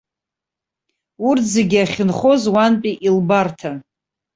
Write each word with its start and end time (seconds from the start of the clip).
Урҭ 1.27 1.43
зегьы 1.53 1.79
ахьынхоз 1.83 2.41
уантәи 2.53 2.99
илбарҭан. 3.07 3.77